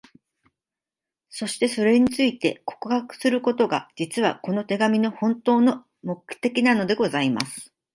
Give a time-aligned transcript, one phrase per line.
[1.29, 7.71] そして、それについて、告白することが、実は、この手紙の本当の目的なのでございます。